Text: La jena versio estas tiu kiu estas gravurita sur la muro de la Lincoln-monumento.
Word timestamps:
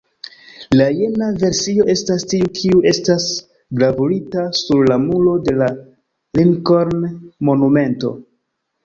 La 0.77 0.85
jena 0.99 1.25
versio 1.41 1.83
estas 1.93 2.23
tiu 2.31 2.47
kiu 2.59 2.79
estas 2.91 3.27
gravurita 3.81 4.47
sur 4.61 4.81
la 4.93 4.97
muro 5.03 5.35
de 5.51 5.55
la 5.61 5.69
Lincoln-monumento. 6.41 8.15